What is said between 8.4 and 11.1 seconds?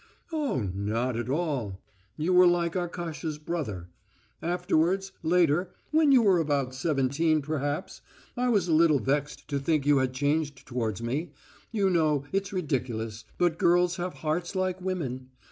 was a little vexed to think you had changed towards